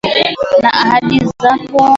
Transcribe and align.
Na 0.63 0.69
ahadi 0.81 1.17
zako. 1.41 1.81